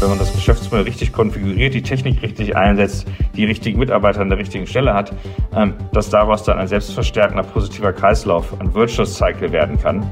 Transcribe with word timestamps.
Wenn 0.00 0.08
man 0.08 0.18
das 0.18 0.32
Geschäftsmodell 0.32 0.84
richtig 0.84 1.12
konfiguriert, 1.12 1.74
die 1.74 1.82
Technik 1.82 2.22
richtig 2.22 2.56
einsetzt, 2.56 3.06
die 3.36 3.44
richtigen 3.44 3.78
Mitarbeiter 3.78 4.20
an 4.20 4.30
der 4.30 4.38
richtigen 4.38 4.66
Stelle 4.66 4.94
hat, 4.94 5.12
ähm, 5.54 5.74
dass 5.92 6.10
daraus 6.10 6.42
dann 6.42 6.58
ein 6.58 6.66
selbstverstärkender 6.66 7.44
positiver 7.44 7.92
Kreislauf, 7.92 8.58
ein 8.60 8.74
Virtuous 8.74 9.14
Cycle 9.14 9.52
werden 9.52 9.80
kann. 9.80 10.10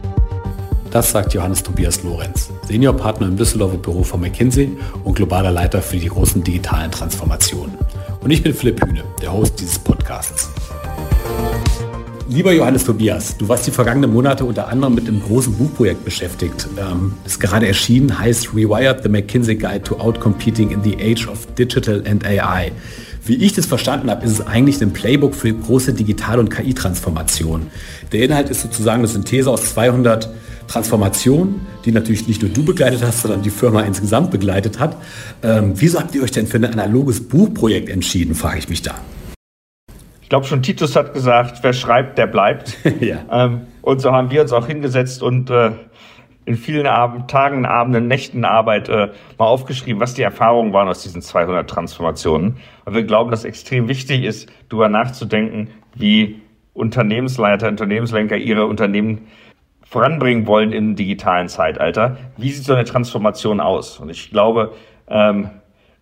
Das 0.91 1.13
sagt 1.13 1.35
Johannes 1.35 1.63
Tobias 1.63 2.03
Lorenz, 2.03 2.51
Seniorpartner 2.67 3.29
im 3.29 3.37
Düsseldorfer 3.37 3.79
Büro 3.79 4.03
von 4.03 4.21
McKinsey 4.21 4.77
und 5.05 5.15
globaler 5.15 5.53
Leiter 5.53 5.83
für 5.83 5.97
die 5.97 6.09
großen 6.09 6.43
digitalen 6.43 6.91
Transformationen. 6.91 7.77
Und 8.21 8.31
ich 8.31 8.43
bin 8.43 8.53
Philipp 8.53 8.85
Hühne, 8.85 9.05
der 9.23 9.33
Host 9.33 9.61
dieses 9.61 9.79
Podcasts. 9.79 10.51
Lieber 12.31 12.53
Johannes 12.53 12.85
Tobias, 12.85 13.37
du 13.37 13.49
warst 13.49 13.67
die 13.67 13.73
vergangenen 13.73 14.13
Monate 14.13 14.45
unter 14.45 14.69
anderem 14.69 14.95
mit 14.95 15.09
einem 15.09 15.21
großen 15.21 15.53
Buchprojekt 15.53 16.05
beschäftigt. 16.05 16.69
Ähm, 16.79 17.15
ist 17.27 17.41
gerade 17.41 17.67
erschienen, 17.67 18.17
heißt 18.17 18.55
Rewired 18.55 19.03
the 19.03 19.09
McKinsey 19.09 19.57
Guide 19.57 19.83
to 19.83 19.97
Outcompeting 19.97 20.71
in 20.71 20.81
the 20.85 20.97
Age 20.97 21.27
of 21.27 21.45
Digital 21.57 22.05
and 22.07 22.25
AI. 22.25 22.71
Wie 23.25 23.35
ich 23.35 23.55
das 23.55 23.67
verstanden 23.67 24.13
habe, 24.13 24.25
ist 24.25 24.31
es 24.31 24.47
eigentlich 24.47 24.81
ein 24.81 24.93
Playbook 24.93 25.35
für 25.35 25.53
große 25.53 25.93
Digital- 25.93 26.39
und 26.39 26.51
KI-Transformationen. 26.51 27.67
Der 28.13 28.23
Inhalt 28.23 28.49
ist 28.49 28.63
sozusagen 28.63 29.01
eine 29.01 29.09
Synthese 29.09 29.51
aus 29.51 29.75
200 29.75 30.31
Transformationen, 30.69 31.57
die 31.85 31.91
natürlich 31.91 32.29
nicht 32.29 32.43
nur 32.43 32.53
du 32.53 32.63
begleitet 32.65 33.03
hast, 33.03 33.23
sondern 33.23 33.43
die 33.43 33.51
Firma 33.51 33.83
insgesamt 33.83 34.31
begleitet 34.31 34.79
hat. 34.79 34.97
Ähm, 35.43 35.73
wieso 35.75 35.99
habt 35.99 36.15
ihr 36.15 36.23
euch 36.23 36.31
denn 36.31 36.47
für 36.47 36.59
ein 36.59 36.65
analoges 36.65 37.27
Buchprojekt 37.27 37.89
entschieden, 37.89 38.37
frage 38.37 38.61
ich 38.61 38.69
mich 38.69 38.83
da. 38.83 38.95
Ich 40.31 40.33
glaube 40.33 40.47
schon, 40.47 40.63
Titus 40.63 40.95
hat 40.95 41.13
gesagt, 41.13 41.59
wer 41.63 41.73
schreibt, 41.73 42.17
der 42.17 42.29
bleibt. 42.29 42.79
ja. 43.01 43.17
ähm, 43.33 43.63
und 43.83 44.01
so 44.01 44.13
haben 44.13 44.31
wir 44.31 44.43
uns 44.43 44.53
auch 44.53 44.69
hingesetzt 44.69 45.25
und 45.25 45.51
äh, 45.51 45.73
in 46.45 46.55
vielen 46.55 46.87
Abend, 46.87 47.29
Tagen, 47.29 47.67
Abenden, 47.67 48.07
Nächten 48.07 48.45
Arbeit 48.45 48.89
äh, 48.89 49.09
mal 49.39 49.47
aufgeschrieben, 49.47 50.01
was 50.01 50.15
die 50.15 50.23
Erfahrungen 50.23 50.73
waren 50.73 50.87
aus 50.87 51.03
diesen 51.03 51.21
200 51.21 51.69
Transformationen. 51.69 52.59
Und 52.85 52.95
wir 52.95 53.03
glauben, 53.03 53.33
dass 53.33 53.45
extrem 53.45 53.89
wichtig 53.89 54.23
ist, 54.23 54.49
darüber 54.69 54.89
nachzudenken, 54.89 55.71
wie 55.97 56.41
Unternehmensleiter, 56.75 57.67
Unternehmenslenker 57.67 58.37
ihre 58.37 58.67
Unternehmen 58.67 59.27
voranbringen 59.83 60.47
wollen 60.47 60.71
im 60.71 60.95
digitalen 60.95 61.49
Zeitalter. 61.49 62.19
Wie 62.37 62.53
sieht 62.53 62.65
so 62.65 62.75
eine 62.75 62.85
Transformation 62.85 63.59
aus? 63.59 63.99
Und 63.99 64.11
ich 64.11 64.31
glaube, 64.31 64.75
ähm, 65.09 65.51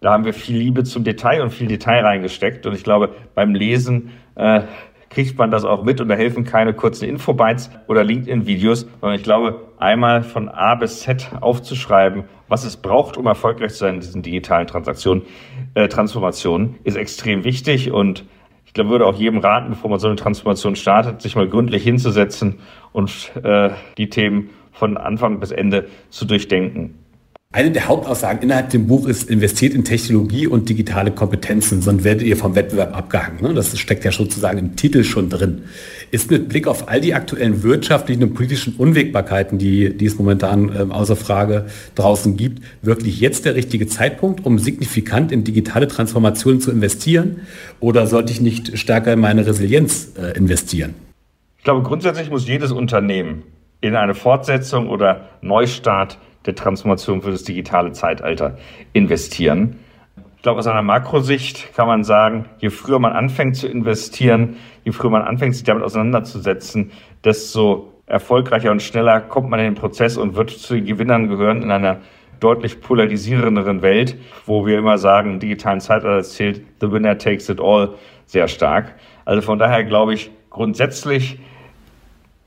da 0.01 0.13
haben 0.13 0.25
wir 0.25 0.33
viel 0.33 0.57
Liebe 0.57 0.85
zum 0.85 1.05
Detail 1.05 1.43
und 1.43 1.51
viel 1.51 1.67
Detail 1.67 2.05
reingesteckt. 2.05 2.67
Und 2.67 2.75
ich 2.75 2.85
glaube, 2.85 3.11
beim 3.35 3.55
Lesen 3.55 4.11
äh, 4.37 4.63
kriegt 5.11 5.39
man 5.39 5.51
das 5.51 5.65
auch 5.65 5.85
mit 5.85 6.01
und 6.01 6.09
da 6.09 6.15
helfen 6.15 6.45
keine 6.45 6.75
kurzen 6.75 7.09
Infobytes 7.09 7.71
oder 7.87 8.05
LinkedIn-Videos, 8.05 8.87
sondern 9.01 9.19
ich 9.19 9.25
glaube, 9.25 9.61
einmal 9.79 10.23
von 10.23 10.49
A 10.49 10.75
bis 10.75 11.01
Z 11.01 11.31
aufzuschreiben, 11.41 12.25
was 12.49 12.65
es 12.65 12.77
braucht, 12.77 13.17
um 13.17 13.27
erfolgreich 13.27 13.73
zu 13.73 13.79
sein 13.79 13.95
in 13.95 14.01
diesen 14.01 14.23
digitalen 14.23 14.67
Transaktionen, 14.67 15.23
äh, 15.75 15.89
Transformationen, 15.89 16.77
ist 16.85 16.97
extrem 16.97 17.45
wichtig 17.45 17.91
und 17.91 18.25
ich 18.67 18.75
glaube, 18.75 18.91
würde 18.91 19.07
auch 19.07 19.15
jedem 19.15 19.39
raten, 19.39 19.71
bevor 19.71 19.89
man 19.89 19.99
so 19.99 20.09
eine 20.09 20.17
Transformation 20.17 20.77
startet, 20.77 21.23
sich 21.23 21.35
mal 21.35 21.49
gründlich 21.49 21.83
hinzusetzen 21.83 22.59
und 22.93 23.33
äh, 23.43 23.71
die 23.97 24.11
Themen 24.11 24.51
von 24.73 24.99
Anfang 24.99 25.41
bis 25.41 25.51
Ende 25.51 25.89
zu 26.11 26.27
durchdenken. 26.27 26.95
Eine 27.51 27.71
der 27.71 27.89
Hauptaussagen 27.89 28.43
innerhalb 28.43 28.69
dem 28.69 28.87
Buch 28.89 29.09
ist, 29.09 29.31
investiert 29.31 29.73
in 29.73 29.83
Technologie 29.83 30.47
und 30.47 30.69
digitale 30.69 31.11
Kompetenzen, 31.11 31.81
sonst 31.81 32.05
werdet 32.05 32.27
ihr 32.27 32.37
vom 32.37 32.55
Wettbewerb 32.55 32.95
abgehangen. 32.95 33.41
Ne? 33.41 33.55
Das 33.55 33.79
steckt 33.79 34.05
ja 34.05 34.13
sozusagen 34.13 34.59
im 34.59 34.77
Titel 34.77 35.03
schon 35.03 35.31
drin. 35.31 35.63
Ist 36.11 36.31
mit 36.31 36.51
Blick 36.51 36.67
auf 36.67 36.91
all 36.91 37.01
die 37.01 37.15
aktuellen 37.15 37.63
wirtschaftlichen 37.63 38.23
und 38.23 38.35
politischen 38.35 38.75
Unwägbarkeiten, 38.77 39.57
die, 39.57 39.97
die 39.97 40.05
es 40.05 40.19
momentan 40.19 40.69
äh, 40.69 40.93
außer 40.93 41.17
Frage 41.17 41.65
draußen 41.95 42.37
gibt, 42.37 42.63
wirklich 42.83 43.19
jetzt 43.19 43.47
der 43.47 43.55
richtige 43.55 43.87
Zeitpunkt, 43.87 44.45
um 44.45 44.59
signifikant 44.59 45.33
in 45.33 45.43
digitale 45.43 45.89
Transformationen 45.89 46.61
zu 46.61 46.71
investieren? 46.71 47.41
Oder 47.81 48.07
sollte 48.07 48.31
ich 48.31 48.43
nicht 48.43 48.77
stärker 48.77 49.15
in 49.15 49.21
meine 49.21 49.47
Resilienz 49.47 50.13
äh, 50.19 50.37
investieren? 50.37 50.95
Ich 51.57 51.65
glaube, 51.65 51.83
grundsätzlich 51.83 52.29
muss 52.29 52.47
jedes 52.47 52.73
Unternehmen 52.73 53.43
in 53.81 53.97
eine 53.97 54.15
Fortsetzung 54.15 54.91
oder 54.91 55.31
Neustart 55.41 56.19
der 56.49 56.55
Transformation 56.55 57.21
für 57.21 57.31
das 57.31 57.45
digitale 57.45 57.93
Zeitalter 57.93 58.57
investieren. 58.95 59.77
Ich 60.37 60.43
glaube, 60.43 60.61
aus 60.61 60.67
einer 60.67 60.83
Makrosicht 60.83 61.75
kann 61.75 61.87
man 61.87 62.05
sagen, 62.05 62.47
je 62.59 62.71
früher 62.71 62.99
man 62.99 63.13
anfängt 63.13 63.57
zu 63.57 63.69
investieren, 63.69 64.57
je 64.83 64.93
früher 64.93 65.11
man 65.11 65.23
anfängt, 65.23 65.55
sich 65.55 65.65
damit 65.65 65.85
auseinanderzusetzen, 65.85 66.91
desto 67.23 67.93
erfolgreicher 68.07 68.71
und 68.71 68.81
schneller 68.81 69.21
kommt 69.21 69.51
man 69.51 69.61
in 69.61 69.67
den 69.67 69.75
Prozess 69.75 70.17
und 70.17 70.37
wird 70.37 70.49
zu 70.49 70.75
den 70.75 70.87
Gewinnern 70.87 71.29
gehören 71.29 71.61
in 71.61 71.71
einer 71.71 71.99
deutlich 72.41 72.81
polarisierenderen 72.81 73.83
Welt, 73.83 74.17
wo 74.47 74.65
wir 74.65 74.79
immer 74.79 74.97
sagen, 74.97 75.33
im 75.33 75.41
digitalen 75.41 75.81
Zeitalter 75.81 76.23
zählt 76.23 76.63
the 76.81 76.91
winner 76.91 77.19
takes 77.19 77.51
it 77.51 77.61
all 77.61 77.95
sehr 78.25 78.49
stark. 78.49 78.95
Also 79.27 79.43
von 79.43 79.59
daher 79.59 79.85
glaube 79.85 80.15
ich, 80.15 80.31
grundsätzlich 80.49 81.41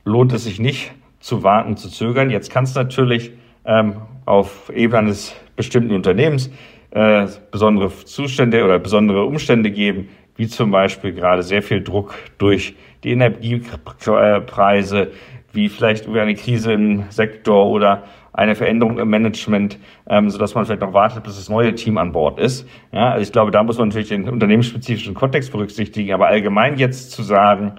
lohnt 0.05 0.33
es 0.33 0.45
sich 0.45 0.59
nicht 0.59 0.91
zu 1.19 1.43
warten, 1.43 1.77
zu 1.77 1.89
zögern. 1.89 2.31
Jetzt 2.31 2.49
kann 2.51 2.63
es 2.63 2.73
natürlich 2.73 3.33
ähm, 3.65 3.95
auf 4.25 4.71
Ebene 4.73 4.99
eines 4.99 5.35
bestimmten 5.55 5.93
Unternehmens 5.93 6.49
äh, 6.91 7.27
besondere 7.51 7.89
Zustände 7.89 8.63
oder 8.63 8.79
besondere 8.79 9.25
Umstände 9.25 9.71
geben, 9.71 10.09
wie 10.35 10.47
zum 10.47 10.71
Beispiel 10.71 11.13
gerade 11.13 11.43
sehr 11.43 11.61
viel 11.61 11.83
Druck 11.83 12.15
durch 12.37 12.75
die 13.03 13.11
Energiepreise, 13.11 15.11
wie 15.53 15.69
vielleicht 15.69 16.07
über 16.07 16.21
eine 16.21 16.35
Krise 16.35 16.73
im 16.73 17.03
Sektor 17.09 17.67
oder 17.67 18.03
eine 18.33 18.55
Veränderung 18.55 18.97
im 18.97 19.09
Management, 19.09 19.77
ähm, 20.07 20.29
sodass 20.29 20.55
man 20.55 20.65
vielleicht 20.65 20.81
noch 20.81 20.93
wartet, 20.93 21.23
bis 21.23 21.35
das 21.35 21.49
neue 21.49 21.75
Team 21.75 21.97
an 21.97 22.13
Bord 22.13 22.39
ist. 22.39 22.67
Ja, 22.93 23.11
also 23.11 23.23
ich 23.23 23.31
glaube, 23.31 23.51
da 23.51 23.63
muss 23.63 23.77
man 23.77 23.89
natürlich 23.89 24.09
den 24.09 24.29
unternehmensspezifischen 24.29 25.13
Kontext 25.13 25.51
berücksichtigen, 25.51 26.13
aber 26.13 26.27
allgemein 26.27 26.77
jetzt 26.77 27.11
zu 27.11 27.23
sagen, 27.23 27.73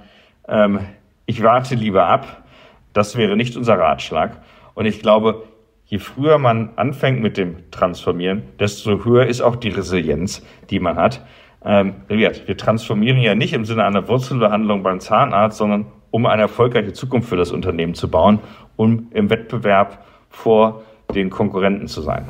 ähm, 0.48 0.80
ich 1.24 1.42
warte 1.42 1.74
lieber 1.74 2.06
ab, 2.06 2.42
das 2.92 3.16
wäre 3.16 3.36
nicht 3.36 3.56
unser 3.56 3.78
Ratschlag. 3.78 4.42
Und 4.74 4.84
ich 4.84 5.00
glaube, 5.00 5.44
je 5.92 5.98
früher 5.98 6.38
man 6.38 6.70
anfängt 6.76 7.20
mit 7.20 7.36
dem 7.36 7.70
Transformieren, 7.70 8.44
desto 8.58 9.04
höher 9.04 9.26
ist 9.26 9.42
auch 9.42 9.56
die 9.56 9.68
Resilienz, 9.68 10.42
die 10.70 10.80
man 10.80 10.96
hat. 10.96 11.22
Ähm, 11.62 11.96
wir 12.08 12.32
transformieren 12.56 13.18
ja 13.18 13.34
nicht 13.34 13.52
im 13.52 13.66
Sinne 13.66 13.84
einer 13.84 14.08
Wurzelbehandlung 14.08 14.82
beim 14.82 15.00
Zahnarzt, 15.00 15.58
sondern 15.58 15.84
um 16.10 16.24
eine 16.24 16.40
erfolgreiche 16.40 16.94
Zukunft 16.94 17.28
für 17.28 17.36
das 17.36 17.52
Unternehmen 17.52 17.92
zu 17.92 18.10
bauen, 18.10 18.38
um 18.76 19.08
im 19.10 19.28
Wettbewerb 19.28 20.02
vor 20.30 20.82
den 21.14 21.28
Konkurrenten 21.28 21.88
zu 21.88 22.00
sein. 22.00 22.24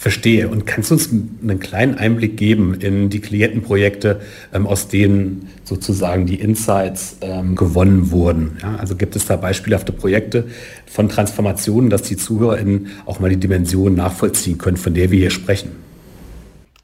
Verstehe. 0.00 0.48
Und 0.48 0.64
kannst 0.64 0.90
du 0.90 0.94
uns 0.94 1.10
einen 1.12 1.60
kleinen 1.60 1.94
Einblick 1.96 2.38
geben 2.38 2.72
in 2.72 3.10
die 3.10 3.20
Klientenprojekte, 3.20 4.22
ähm, 4.50 4.66
aus 4.66 4.88
denen 4.88 5.50
sozusagen 5.64 6.24
die 6.24 6.36
Insights 6.36 7.18
ähm, 7.20 7.54
gewonnen 7.54 8.10
wurden? 8.10 8.56
Ja, 8.62 8.76
also 8.76 8.96
gibt 8.96 9.14
es 9.14 9.26
da 9.26 9.36
beispielhafte 9.36 9.92
Projekte 9.92 10.46
von 10.86 11.10
Transformationen, 11.10 11.90
dass 11.90 12.00
die 12.00 12.16
ZuhörerInnen 12.16 12.86
auch 13.04 13.20
mal 13.20 13.28
die 13.28 13.36
Dimension 13.36 13.94
nachvollziehen 13.94 14.56
können, 14.56 14.78
von 14.78 14.94
der 14.94 15.10
wir 15.10 15.18
hier 15.18 15.30
sprechen? 15.30 15.72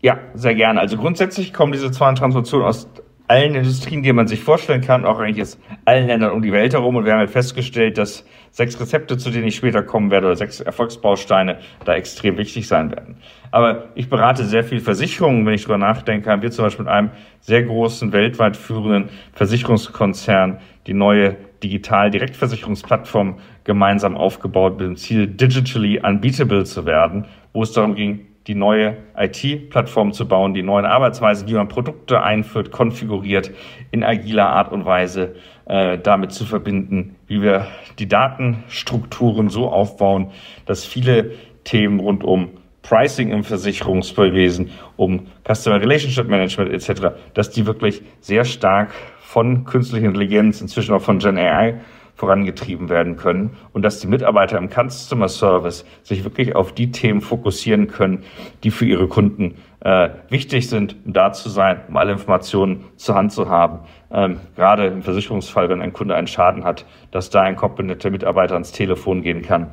Ja, 0.02 0.18
sehr 0.34 0.54
gerne. 0.54 0.78
Also 0.78 0.98
grundsätzlich 0.98 1.54
kommen 1.54 1.72
diese 1.72 1.90
zwei 1.90 2.12
Transformationen 2.12 2.66
aus 2.66 2.86
allen 3.28 3.54
Industrien, 3.54 4.02
die 4.02 4.12
man 4.12 4.26
sich 4.26 4.40
vorstellen 4.40 4.80
kann, 4.80 5.04
auch 5.04 5.18
eigentlich 5.18 5.42
aus 5.42 5.58
allen 5.84 6.06
Ländern 6.06 6.32
um 6.32 6.42
die 6.42 6.52
Welt 6.52 6.74
herum. 6.74 6.96
Und 6.96 7.04
wir 7.04 7.12
haben 7.12 7.20
halt 7.20 7.30
festgestellt, 7.30 7.98
dass 7.98 8.24
sechs 8.50 8.80
Rezepte, 8.80 9.18
zu 9.18 9.30
denen 9.30 9.46
ich 9.46 9.56
später 9.56 9.82
kommen 9.82 10.10
werde, 10.10 10.26
oder 10.26 10.36
sechs 10.36 10.60
Erfolgsbausteine 10.60 11.58
da 11.84 11.94
extrem 11.94 12.38
wichtig 12.38 12.68
sein 12.68 12.90
werden. 12.90 13.16
Aber 13.50 13.88
ich 13.94 14.08
berate 14.08 14.44
sehr 14.44 14.64
viel 14.64 14.80
Versicherungen, 14.80 15.44
wenn 15.46 15.54
ich 15.54 15.64
drüber 15.64 15.78
nachdenke, 15.78 16.30
haben 16.30 16.42
wir 16.42 16.50
zum 16.50 16.64
Beispiel 16.64 16.84
mit 16.84 16.92
einem 16.92 17.10
sehr 17.40 17.62
großen, 17.62 18.12
weltweit 18.12 18.56
führenden 18.56 19.10
Versicherungskonzern 19.32 20.58
die 20.86 20.94
neue 20.94 21.36
Digital-Direktversicherungsplattform 21.62 23.38
gemeinsam 23.64 24.16
aufgebaut 24.16 24.78
mit 24.78 24.88
dem 24.88 24.96
Ziel, 24.96 25.26
digitally 25.26 25.98
unbeatable 25.98 26.64
zu 26.64 26.86
werden, 26.86 27.24
wo 27.52 27.62
es 27.62 27.72
darum 27.72 27.94
ging, 27.94 28.26
die 28.46 28.54
neue 28.54 28.96
IT-Plattform 29.16 30.12
zu 30.12 30.28
bauen, 30.28 30.54
die 30.54 30.62
neuen 30.62 30.86
Arbeitsweisen, 30.86 31.48
wie 31.48 31.54
man 31.54 31.68
Produkte 31.68 32.22
einführt, 32.22 32.70
konfiguriert, 32.70 33.50
in 33.90 34.04
agiler 34.04 34.48
Art 34.48 34.72
und 34.72 34.84
Weise 34.84 35.34
äh, 35.66 35.98
damit 35.98 36.32
zu 36.32 36.44
verbinden, 36.44 37.16
wie 37.26 37.42
wir 37.42 37.66
die 37.98 38.08
Datenstrukturen 38.08 39.48
so 39.48 39.68
aufbauen, 39.68 40.30
dass 40.64 40.84
viele 40.84 41.32
Themen 41.64 41.98
rund 41.98 42.22
um 42.22 42.50
Pricing 42.82 43.30
im 43.30 43.42
Versicherungswesen, 43.42 44.70
um 44.96 45.26
Customer 45.44 45.80
Relationship 45.80 46.28
Management 46.28 46.72
etc., 46.72 47.16
dass 47.34 47.50
die 47.50 47.66
wirklich 47.66 48.02
sehr 48.20 48.44
stark 48.44 48.92
von 49.20 49.64
künstlicher 49.64 50.06
Intelligenz, 50.06 50.60
inzwischen 50.60 50.94
auch 50.94 51.02
von 51.02 51.18
Gen 51.18 51.36
AI 51.36 51.80
vorangetrieben 52.16 52.88
werden 52.88 53.16
können 53.16 53.56
und 53.72 53.82
dass 53.82 54.00
die 54.00 54.06
Mitarbeiter 54.06 54.58
im 54.58 54.70
Customer 54.70 55.28
Service 55.28 55.84
sich 56.02 56.24
wirklich 56.24 56.56
auf 56.56 56.72
die 56.72 56.90
Themen 56.90 57.20
fokussieren 57.20 57.88
können, 57.88 58.24
die 58.64 58.70
für 58.70 58.86
ihre 58.86 59.06
Kunden 59.06 59.56
äh, 59.80 60.08
wichtig 60.30 60.68
sind, 60.68 60.96
um 61.04 61.12
da 61.12 61.32
zu 61.32 61.50
sein, 61.50 61.82
um 61.88 61.96
alle 61.96 62.12
Informationen 62.12 62.84
zur 62.96 63.14
Hand 63.14 63.32
zu 63.32 63.48
haben. 63.48 63.80
Ähm, 64.10 64.40
gerade 64.56 64.86
im 64.86 65.02
Versicherungsfall, 65.02 65.68
wenn 65.68 65.82
ein 65.82 65.92
Kunde 65.92 66.14
einen 66.14 66.26
Schaden 66.26 66.64
hat, 66.64 66.86
dass 67.10 67.30
da 67.30 67.42
ein 67.42 67.54
kompetenter 67.54 68.10
Mitarbeiter 68.10 68.54
ans 68.54 68.72
Telefon 68.72 69.22
gehen 69.22 69.42
kann 69.42 69.72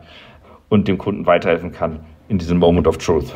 und 0.70 0.88
dem 0.88 0.98
Kunden 0.98 1.26
weiterhelfen 1.26 1.72
kann, 1.72 2.02
in 2.28 2.38
diesem 2.38 2.58
Moment 2.58 2.88
of 2.88 2.98
Truth. 2.98 3.34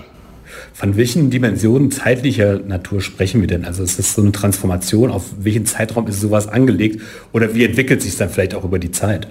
Von 0.74 0.98
welchen 0.98 1.30
Dimensionen 1.30 1.92
zeitlicher 1.92 2.60
Natur 2.60 3.02
sprechen 3.02 3.42
wir 3.42 3.48
denn? 3.48 3.66
Also 3.66 3.84
ist 3.84 4.00
es 4.00 4.14
so 4.14 4.22
eine 4.22 4.32
Transformation? 4.32 5.12
Auf 5.12 5.26
welchen 5.40 5.66
Zeitraum 5.66 6.08
ist 6.08 6.22
sowas 6.22 6.48
angelegt? 6.48 7.02
Oder 7.34 7.54
wie 7.54 7.66
entwickelt 7.66 8.02
sich 8.02 8.12
es 8.12 8.18
dann 8.18 8.30
vielleicht 8.30 8.56
auch 8.56 8.64
über 8.64 8.80
die 8.80 8.92
Zeit? 8.92 9.28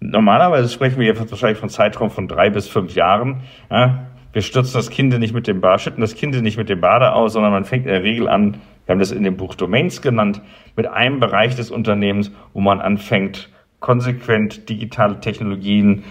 Normalerweise 0.00 0.68
sprechen 0.68 0.98
wir 0.98 1.06
jetzt 1.06 1.30
wahrscheinlich 1.30 1.58
von 1.58 1.68
Zeitraum 1.68 2.10
von 2.10 2.26
drei 2.26 2.50
bis 2.50 2.66
fünf 2.66 2.94
Jahren. 2.94 3.42
Ja, 3.70 4.06
wir 4.32 4.42
stürzen 4.42 4.74
das 4.74 4.90
Kind 4.90 5.16
nicht 5.18 5.34
mit 5.34 5.46
dem 5.46 5.60
Bade, 5.60 5.78
schütten 5.78 6.00
das 6.00 6.14
Kind 6.14 6.40
nicht 6.40 6.56
mit 6.56 6.68
dem 6.68 6.80
Bade 6.80 7.12
aus, 7.12 7.34
sondern 7.34 7.52
man 7.52 7.64
fängt 7.64 7.84
in 7.84 7.92
der 7.92 8.02
Regel 8.02 8.28
an, 8.28 8.56
wir 8.86 8.92
haben 8.92 8.98
das 8.98 9.12
in 9.12 9.22
dem 9.22 9.36
Buch 9.36 9.54
Domains 9.54 10.02
genannt, 10.02 10.40
mit 10.74 10.86
einem 10.86 11.20
Bereich 11.20 11.54
des 11.54 11.70
Unternehmens, 11.70 12.32
wo 12.52 12.60
man 12.60 12.80
anfängt, 12.80 13.50
konsequent 13.78 14.68
digitale 14.68 15.20
Technologien, 15.20 16.04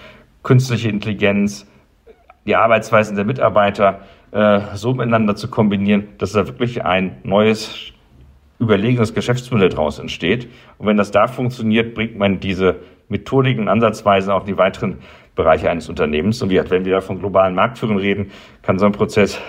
künstliche 0.44 0.90
Intelligenz, 0.90 1.66
die 2.46 2.56
Arbeitsweisen 2.56 3.16
der 3.16 3.26
Mitarbeiter 3.26 4.02
äh, 4.32 4.62
so 4.76 4.94
miteinander 4.94 5.36
zu 5.36 5.50
kombinieren, 5.50 6.08
dass 6.18 6.32
da 6.32 6.48
wirklich 6.48 6.84
ein 6.84 7.18
neues, 7.24 7.92
überlegenes 8.60 9.14
Geschäftsmodell 9.14 9.70
daraus 9.70 10.00
entsteht. 10.00 10.48
Und 10.78 10.88
wenn 10.88 10.98
das 10.98 11.12
da 11.12 11.28
funktioniert, 11.28 11.94
bringt 11.94 12.18
man 12.18 12.40
diese 12.40 12.78
Methodiken, 13.10 13.68
Ansatzweisen 13.68 14.32
auch 14.32 14.42
in 14.42 14.48
die 14.48 14.58
weiteren 14.58 15.00
Bereiche 15.36 15.70
eines 15.70 15.90
Unternehmens. 15.90 16.42
Und 16.42 16.50
wenn 16.50 16.86
wir 16.86 16.94
da 16.94 17.02
von 17.02 17.20
globalen 17.20 17.56
Marktführern 17.56 17.98
reden, 17.98 18.32
kann 18.62 18.80
so 18.80 18.86
ein 18.86 18.92
Prozess 18.92 19.40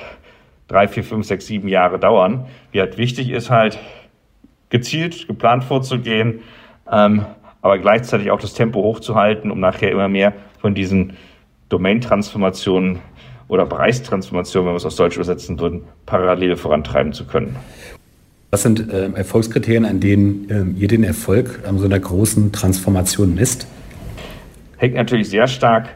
drei, 0.69 0.89
vier, 0.89 1.05
fünf, 1.05 1.27
sechs, 1.27 1.47
sieben 1.47 1.69
Jahre 1.69 1.99
dauern. 1.99 2.47
Wie 2.71 2.81
halt 2.81 2.99
wichtig 2.99 3.31
ist 3.31 3.51
halt, 3.51 3.79
gezielt, 4.71 5.29
geplant 5.29 5.65
vorzugehen, 5.65 6.41
ähm, 6.91 7.27
aber 7.61 7.79
gleichzeitig 7.79 8.31
auch 8.31 8.41
das 8.41 8.55
Tempo 8.55 8.83
hochzuhalten, 8.83 9.51
um 9.51 9.61
nachher 9.61 9.93
immer 9.93 10.09
mehr 10.09 10.33
von 10.59 10.75
diesen 10.75 11.13
Domain-Transformationen 11.73 13.01
oder 13.49 13.67
Bereichstransformationen, 13.67 14.67
wenn 14.67 14.75
wir 14.75 14.77
es 14.77 14.87
aus 14.87 14.97
Deutsch 14.97 15.17
übersetzen 15.17 15.59
würden, 15.59 15.85
parallel 16.07 16.57
vorantreiben 16.57 17.13
zu 17.13 17.27
können. 17.27 17.57
Was 18.51 18.63
sind 18.63 18.93
äh, 18.93 19.11
Erfolgskriterien, 19.15 19.87
an 19.87 20.01
denen 20.01 20.77
äh, 20.77 20.81
ihr 20.81 20.89
den 20.89 21.05
Erfolg 21.05 21.61
an 21.67 21.79
so 21.79 21.87
einer 21.87 21.99
großen 21.99 22.53
Transformation 22.53 23.35
misst? 23.35 23.67
Hängt 24.77 24.95
natürlich 24.95 25.31
sehr 25.31 25.49
stark 25.49 25.89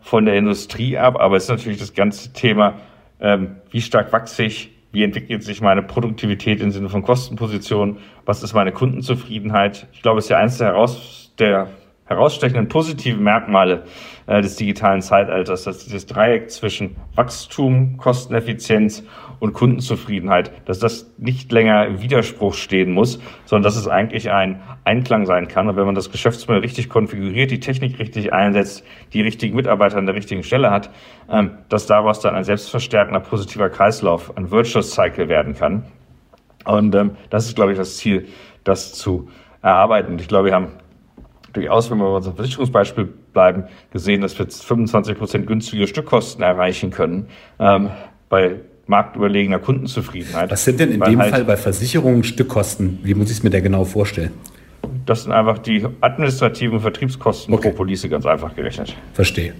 von 0.00 0.24
der 0.24 0.34
Industrie 0.36 0.98
ab, 0.98 1.20
aber 1.20 1.36
es 1.36 1.44
ist 1.44 1.50
natürlich 1.50 1.78
das 1.78 1.94
ganze 1.94 2.32
Thema, 2.32 2.74
ähm, 3.20 3.56
wie 3.70 3.80
stark 3.80 4.12
wachse 4.12 4.42
ich, 4.42 4.70
wie 4.92 5.04
entwickelt 5.04 5.44
sich 5.44 5.60
meine 5.60 5.82
Produktivität 5.82 6.60
im 6.60 6.72
Sinne 6.72 6.88
von 6.88 7.02
Kostenpositionen, 7.02 7.98
was 8.24 8.42
ist 8.42 8.54
meine 8.54 8.72
Kundenzufriedenheit. 8.72 9.86
Ich 9.92 10.02
glaube, 10.02 10.18
es 10.18 10.24
ist 10.24 10.30
ja 10.30 10.38
eines 10.38 10.58
der, 10.58 10.68
heraus, 10.68 11.32
der 11.38 11.68
herausstechenden 12.10 12.68
positiven 12.68 13.22
Merkmale 13.22 13.84
äh, 14.26 14.42
des 14.42 14.56
digitalen 14.56 15.00
Zeitalters, 15.00 15.62
dass 15.64 15.84
dieses 15.84 16.06
Dreieck 16.06 16.50
zwischen 16.50 16.96
Wachstum, 17.14 17.98
Kosteneffizienz 17.98 19.04
und 19.38 19.52
Kundenzufriedenheit, 19.52 20.50
dass 20.66 20.80
das 20.80 21.14
nicht 21.18 21.52
länger 21.52 21.86
im 21.86 22.02
Widerspruch 22.02 22.54
stehen 22.54 22.92
muss, 22.92 23.20
sondern 23.44 23.62
dass 23.62 23.76
es 23.76 23.86
eigentlich 23.86 24.32
ein 24.32 24.60
Einklang 24.84 25.24
sein 25.24 25.46
kann. 25.46 25.68
Und 25.68 25.76
wenn 25.76 25.86
man 25.86 25.94
das 25.94 26.10
Geschäftsmodell 26.10 26.62
richtig 26.62 26.88
konfiguriert, 26.88 27.52
die 27.52 27.60
Technik 27.60 28.00
richtig 28.00 28.32
einsetzt, 28.32 28.84
die 29.12 29.22
richtigen 29.22 29.54
Mitarbeiter 29.54 29.96
an 29.96 30.06
der 30.06 30.16
richtigen 30.16 30.42
Stelle 30.42 30.72
hat, 30.72 30.90
ähm, 31.30 31.58
dass 31.68 31.86
daraus 31.86 32.18
dann 32.18 32.34
ein 32.34 32.44
selbstverstärkender 32.44 33.20
positiver 33.20 33.70
Kreislauf, 33.70 34.36
ein 34.36 34.50
Virtuous 34.50 34.90
Cycle 34.90 35.28
werden 35.28 35.54
kann. 35.54 35.84
Und 36.64 36.92
ähm, 36.96 37.12
das 37.30 37.46
ist, 37.46 37.54
glaube 37.54 37.70
ich, 37.70 37.78
das 37.78 37.98
Ziel, 37.98 38.26
das 38.64 38.94
zu 38.94 39.28
erarbeiten. 39.62 40.12
Und 40.12 40.20
ich 40.20 40.26
glaube, 40.26 40.46
wir 40.46 40.54
haben 40.54 40.72
durchaus, 41.52 41.90
wenn 41.90 41.98
wir 41.98 42.04
bei 42.04 42.16
unserem 42.16 42.36
Versicherungsbeispiel 42.36 43.08
bleiben, 43.32 43.64
gesehen, 43.92 44.20
dass 44.20 44.38
wir 44.38 44.44
jetzt 44.44 44.64
25 44.64 45.18
Prozent 45.18 45.46
günstige 45.46 45.86
Stückkosten 45.86 46.42
erreichen 46.42 46.90
können 46.90 47.28
ähm, 47.58 47.90
bei 48.28 48.56
marktüberlegener 48.86 49.60
Kundenzufriedenheit. 49.60 50.50
Was 50.50 50.64
sind 50.64 50.80
denn 50.80 50.90
in 50.90 51.00
dem 51.00 51.20
halt 51.20 51.30
Fall 51.30 51.44
bei 51.44 51.56
Versicherungen 51.56 52.24
Stückkosten? 52.24 52.98
Wie 53.02 53.14
muss 53.14 53.30
ich 53.30 53.38
es 53.38 53.42
mir 53.42 53.50
da 53.50 53.60
genau 53.60 53.84
vorstellen? 53.84 54.32
Das 55.06 55.22
sind 55.22 55.32
einfach 55.32 55.58
die 55.58 55.86
administrativen 56.00 56.80
Vertriebskosten 56.80 57.54
okay. 57.54 57.70
pro 57.70 57.76
Police 57.76 58.08
ganz 58.10 58.26
einfach 58.26 58.54
gerechnet. 58.54 58.96
Verstehe. 59.12 59.54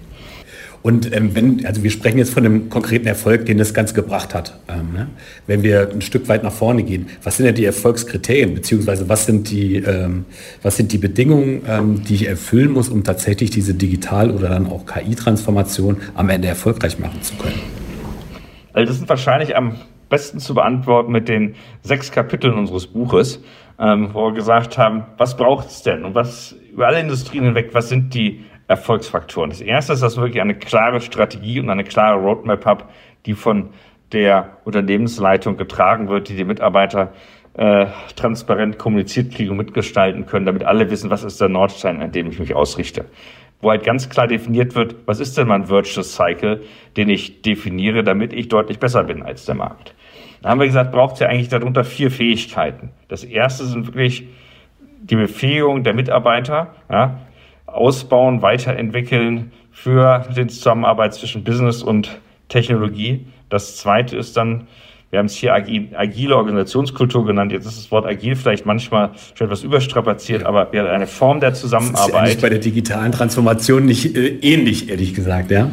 Und 0.83 1.15
ähm, 1.15 1.35
wenn, 1.35 1.67
also 1.67 1.83
wir 1.83 1.91
sprechen 1.91 2.19
jetzt 2.19 2.33
von 2.33 2.43
dem 2.43 2.71
konkreten 2.71 3.07
Erfolg, 3.07 3.45
den 3.45 3.59
das 3.59 3.75
Ganze 3.75 3.95
gebracht 3.95 4.35
hat. 4.35 4.59
Ähm, 4.67 4.93
ne? 4.95 5.09
Wenn 5.47 5.63
wir 5.63 5.91
ein 5.91 6.01
Stück 6.01 6.29
weit 6.29 6.43
nach 6.43 6.53
vorne 6.53 6.83
gehen, 6.83 7.09
was 7.23 7.37
sind 7.37 7.47
denn 7.47 7.55
die 7.55 7.67
Erfolgskriterien, 7.67 8.55
beziehungsweise 8.55 9.09
was 9.09 9.27
sind 9.27 9.51
die, 9.51 9.77
ähm, 9.77 10.25
was 10.63 10.79
sind 10.79 10.93
die 10.93 10.99
Bedingungen, 10.99 11.63
ähm, 11.69 12.03
die 12.05 12.15
ich 12.15 12.29
erfüllen 12.29 12.71
muss, 12.73 12.89
um 12.89 13.05
tatsächlich 13.05 13.51
diese 13.51 13.75
Digital- 13.75 14.31
oder 14.31 14.49
dann 14.49 14.67
auch 14.67 14.87
KI-Transformation 14.87 15.99
am 16.15 16.31
Ende 16.31 16.49
erfolgreich 16.49 16.99
machen 16.99 17.21
zu 17.21 17.35
können? 17.37 17.61
Also 18.73 18.89
das 18.89 18.99
sind 18.99 19.09
wahrscheinlich 19.09 19.57
am 19.57 19.75
besten 20.09 20.39
zu 20.39 20.55
beantworten 20.55 21.13
mit 21.13 21.29
den 21.29 21.57
sechs 21.83 22.11
Kapiteln 22.11 22.55
unseres 22.55 22.87
Buches, 22.87 23.43
ähm, 23.79 24.11
wo 24.13 24.29
wir 24.29 24.35
gesagt 24.35 24.79
haben, 24.79 25.05
was 25.19 25.37
braucht 25.37 25.69
es 25.69 25.83
denn 25.83 26.05
und 26.05 26.15
was 26.15 26.57
über 26.73 26.87
alle 26.87 27.01
Industrien 27.01 27.45
hinweg, 27.45 27.71
was 27.73 27.89
sind 27.89 28.15
die 28.15 28.45
Erfolgsfaktoren. 28.71 29.51
Das 29.51 29.61
erste 29.61 29.93
ist, 29.95 30.01
dass 30.01 30.17
wir 30.17 30.23
wirklich 30.23 30.41
eine 30.41 30.55
klare 30.55 31.01
Strategie 31.01 31.59
und 31.59 31.69
eine 31.71 31.83
klare 31.83 32.21
Roadmap 32.21 32.65
haben, 32.65 32.85
die 33.27 33.35
von 33.35 33.71
der 34.13 34.59
Unternehmensleitung 34.65 35.57
getragen 35.57 36.09
wird, 36.09 36.29
die 36.29 36.37
die 36.37 36.45
Mitarbeiter 36.45 37.13
äh, 37.55 37.87
transparent 38.15 38.79
kommuniziert 38.79 39.35
kriegen 39.35 39.51
und 39.51 39.57
mitgestalten 39.57 40.27
können, 40.27 40.47
damit 40.47 40.63
alle 40.63 40.89
wissen, 40.89 41.11
was 41.11 41.25
ist 41.25 41.41
der 41.41 41.49
Nordstein, 41.49 42.01
an 42.01 42.13
dem 42.13 42.31
ich 42.31 42.39
mich 42.39 42.55
ausrichte. 42.55 43.07
Wo 43.61 43.71
halt 43.71 43.83
ganz 43.83 44.09
klar 44.09 44.29
definiert 44.29 44.77
wird, 44.77 44.95
was 45.05 45.19
ist 45.19 45.37
denn 45.37 45.49
mein 45.49 45.69
Virtuous 45.69 46.15
Cycle, 46.15 46.63
den 46.97 47.09
ich 47.09 47.43
definiere, 47.43 48.05
damit 48.05 48.33
ich 48.33 48.47
deutlich 48.47 48.79
besser 48.79 49.03
bin 49.03 49.25
als 49.25 49.47
der 49.47 49.57
Markt. 49.57 49.97
Da 50.43 50.51
haben 50.51 50.61
wir 50.61 50.67
gesagt, 50.69 50.93
braucht 50.93 51.15
es 51.15 51.21
ja 51.21 51.27
eigentlich 51.27 51.49
darunter 51.49 51.83
vier 51.83 52.13
Fähigkeiten. 52.13 52.91
Das 53.09 53.25
erste 53.25 53.65
sind 53.65 53.89
wirklich 53.89 54.29
die 55.03 55.17
Befähigung 55.17 55.83
der 55.83 55.93
Mitarbeiter, 55.93 56.75
ja, 56.89 57.19
ausbauen, 57.73 58.43
weiterentwickeln 58.43 59.53
für 59.71 60.27
die 60.37 60.47
Zusammenarbeit 60.47 61.15
zwischen 61.15 61.45
Business 61.45 61.83
und 61.83 62.21
Technologie. 62.49 63.27
Das 63.49 63.77
zweite 63.77 64.17
ist 64.17 64.37
dann, 64.37 64.67
wir 65.11 65.19
haben 65.19 65.27
es 65.27 65.35
hier 65.35 65.55
agile 65.55 66.37
Organisationskultur 66.37 67.27
genannt. 67.27 67.51
Jetzt 67.51 67.67
ist 67.67 67.79
das 67.79 67.91
Wort 67.91 68.07
agil 68.07 68.37
vielleicht 68.37 68.65
manchmal 68.65 69.11
schon 69.35 69.47
etwas 69.47 69.65
überstrapaziert, 69.65 70.45
aber 70.45 70.73
wir 70.73 70.83
haben 70.83 70.91
eine 70.91 71.07
Form 71.07 71.41
der 71.41 71.53
Zusammenarbeit. 71.55 72.15
Das 72.15 72.29
ist 72.31 72.35
ja 72.37 72.41
bei 72.43 72.51
der 72.51 72.59
digitalen 72.59 73.11
Transformation 73.11 73.87
nicht 73.87 74.17
äh, 74.17 74.39
ähnlich, 74.41 74.89
ehrlich 74.89 75.15
gesagt, 75.15 75.51
ja? 75.51 75.71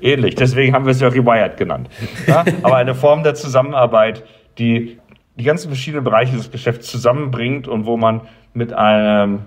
Ähnlich. 0.00 0.34
Deswegen 0.34 0.74
haben 0.74 0.86
wir 0.86 0.92
es 0.92 1.00
ja 1.00 1.08
Rewired 1.08 1.56
genannt. 1.56 1.88
Ja? 2.26 2.44
aber 2.62 2.76
eine 2.76 2.94
Form 2.94 3.22
der 3.22 3.34
Zusammenarbeit, 3.34 4.24
die 4.58 4.98
die 5.36 5.44
ganzen 5.44 5.68
verschiedenen 5.68 6.02
Bereiche 6.02 6.36
des 6.36 6.50
Geschäfts 6.50 6.90
zusammenbringt 6.90 7.68
und 7.68 7.86
wo 7.86 7.96
man 7.96 8.22
mit 8.54 8.72
einem 8.72 9.40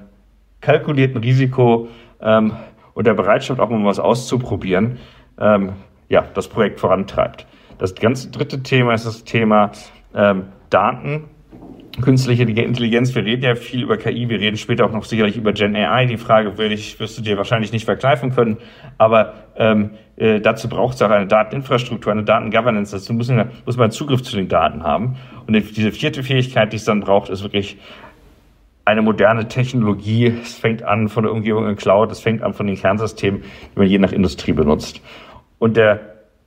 kalkulierten 0.62 1.18
Risiko 1.18 1.90
ähm, 2.22 2.54
und 2.94 3.08
der 3.08 3.14
Bereitschaft, 3.14 3.60
auch 3.60 3.70
mal 3.70 3.84
was 3.84 4.00
auszuprobieren, 4.00 5.00
ähm, 5.40 5.74
ja, 6.10 6.24
das 6.34 6.48
Projekt 6.48 6.80
vorantreibt. 6.80 7.48
Das 7.78 7.96
ganze 7.96 8.30
dritte 8.30 8.62
Thema 8.62 8.94
ist 8.94 9.06
das 9.06 9.24
Thema 9.24 9.72
ähm, 10.14 10.44
Daten. 10.70 11.26
Künstliche 12.02 12.44
Intelligenz, 12.44 13.14
wir 13.16 13.26
reden 13.26 13.44
ja 13.44 13.56
viel 13.56 13.84
über 13.84 13.98
KI, 13.98 14.30
wir 14.30 14.40
reden 14.40 14.56
später 14.56 14.86
auch 14.86 14.94
noch 14.94 15.04
sicherlich 15.04 15.36
über 15.36 15.52
Gen 15.52 15.76
AI. 15.76 16.06
Die 16.06 16.18
Frage 16.18 16.58
würde 16.58 16.74
ich, 16.74 17.00
wirst 17.02 17.18
du 17.18 17.22
dir 17.22 17.38
wahrscheinlich 17.38 17.74
nicht 17.74 17.84
verkneifen 17.84 18.34
können, 18.34 18.58
aber 18.98 19.34
ähm, 19.58 19.92
äh, 20.16 20.40
dazu 20.40 20.70
braucht 20.70 20.96
es 20.96 21.02
auch 21.02 21.10
eine 21.10 21.28
Dateninfrastruktur, 21.28 22.12
eine 22.12 22.24
Datengovernance. 22.24 22.96
Dazu 22.96 23.14
muss 23.14 23.30
man, 23.30 23.50
muss 23.66 23.76
man 23.76 23.92
Zugriff 23.92 24.22
zu 24.22 24.38
den 24.38 24.48
Daten 24.48 24.84
haben. 24.84 25.18
Und 25.48 25.54
diese 25.76 25.92
vierte 25.92 26.24
Fähigkeit, 26.24 26.72
die 26.72 26.78
es 26.78 26.86
dann 26.86 27.02
braucht, 27.02 27.30
ist 27.30 27.44
wirklich 27.44 27.78
eine 28.86 29.02
moderne 29.02 29.48
Technologie. 29.48 30.34
Es 30.42 30.56
fängt 30.56 30.84
an 30.84 31.08
von 31.08 31.24
der 31.24 31.34
Umgebung 31.34 31.68
in 31.68 31.76
Cloud, 31.76 32.12
es 32.12 32.20
fängt 32.20 32.42
an 32.42 32.54
von 32.54 32.68
den 32.68 32.76
Kernsystemen, 32.76 33.44
die 33.44 33.80
man 33.80 33.88
je 33.88 34.00
nach 34.00 34.12
Industrie 34.12 34.54
benutzt. 34.54 35.02
Und 35.60 35.78
der 35.78 36.00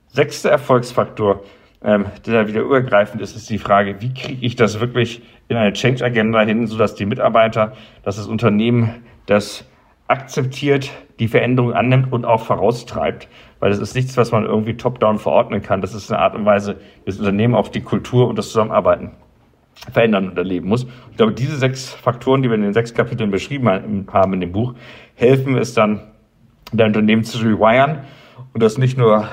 sechste 0.07 0.49
Erfolgsfaktor, 0.49 1.43
ähm, 1.83 2.05
der 2.25 2.43
da 2.43 2.47
wieder 2.47 2.61
übergreifend 2.61 3.21
ist, 3.21 3.35
ist 3.35 3.49
die 3.49 3.57
Frage, 3.57 4.01
wie 4.01 4.13
kriege 4.13 4.45
ich 4.45 4.55
das 4.55 4.79
wirklich 4.79 5.21
in 5.47 5.57
eine 5.57 5.73
Change-Agenda 5.73 6.41
hin, 6.41 6.67
sodass 6.67 6.95
die 6.95 7.05
Mitarbeiter, 7.05 7.73
dass 8.03 8.17
das 8.17 8.27
Unternehmen 8.27 9.03
das 9.25 9.65
akzeptiert, 10.07 10.91
die 11.19 11.27
Veränderung 11.27 11.73
annimmt 11.73 12.11
und 12.11 12.25
auch 12.25 12.41
voraustreibt. 12.41 13.27
Weil 13.59 13.71
das 13.71 13.79
ist 13.79 13.95
nichts, 13.95 14.17
was 14.17 14.31
man 14.31 14.45
irgendwie 14.45 14.77
top-down 14.77 15.17
verordnen 15.17 15.61
kann. 15.61 15.81
Das 15.81 15.93
ist 15.93 16.11
eine 16.11 16.21
Art 16.21 16.35
und 16.35 16.45
Weise, 16.45 16.77
das 17.05 17.17
Unternehmen 17.17 17.55
auf 17.55 17.71
die 17.71 17.81
Kultur 17.81 18.27
und 18.27 18.37
das 18.37 18.47
Zusammenarbeiten 18.47 19.11
verändern 19.91 20.29
und 20.29 20.37
erleben 20.37 20.69
muss. 20.69 20.87
Ich 21.11 21.17
glaube, 21.17 21.33
diese 21.33 21.57
sechs 21.57 21.89
Faktoren, 21.89 22.41
die 22.41 22.49
wir 22.49 22.55
in 22.55 22.61
den 22.61 22.73
sechs 22.73 22.93
Kapiteln 22.93 23.31
beschrieben 23.31 23.67
haben 24.11 24.33
in 24.33 24.41
dem 24.41 24.51
Buch, 24.51 24.73
helfen 25.15 25.57
es 25.57 25.73
dann, 25.73 26.01
dein 26.73 26.87
Unternehmen 26.87 27.23
zu 27.23 27.37
rewiren 27.37 27.99
und 28.53 28.63
das 28.63 28.77
nicht 28.77 28.97
nur 28.97 29.29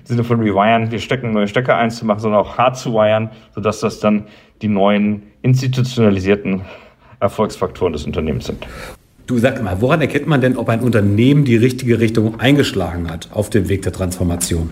im 0.00 0.06
Sinne 0.06 0.24
von 0.24 0.40
rewiren, 0.40 0.90
wir 0.90 0.98
stecken 1.00 1.32
neue 1.32 1.48
Stecker 1.48 1.76
einzumachen, 1.76 2.20
sondern 2.20 2.40
auch 2.40 2.58
hart 2.58 2.76
zu 2.76 2.92
wiren, 2.92 3.30
sodass 3.54 3.80
das 3.80 4.00
dann 4.00 4.26
die 4.60 4.68
neuen 4.68 5.22
institutionalisierten 5.42 6.62
Erfolgsfaktoren 7.20 7.92
des 7.92 8.04
Unternehmens 8.04 8.46
sind. 8.46 8.66
Du 9.26 9.38
sag 9.38 9.62
mal, 9.62 9.80
woran 9.80 10.00
erkennt 10.00 10.26
man 10.26 10.40
denn, 10.40 10.56
ob 10.56 10.68
ein 10.68 10.80
Unternehmen 10.80 11.44
die 11.44 11.56
richtige 11.56 12.00
Richtung 12.00 12.40
eingeschlagen 12.40 13.10
hat 13.10 13.28
auf 13.32 13.50
dem 13.50 13.68
Weg 13.68 13.82
der 13.82 13.92
Transformation? 13.92 14.70